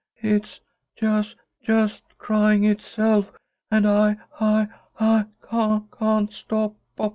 "It's 0.23 0.61
j 0.95 1.21
just 1.61 2.17
crying 2.17 2.63
itself, 2.63 3.31
and 3.69 3.87
I 3.87 4.17
I 4.39 4.67
I 4.99 5.25
c 5.43 5.83
can't 5.99 6.33
stop 6.33 6.73
p 6.97 7.03
p!" 7.03 7.09